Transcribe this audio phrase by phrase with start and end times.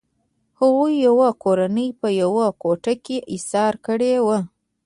[0.59, 4.39] هغوی یوه کورنۍ په یوه کوټه کې ایساره کړې وه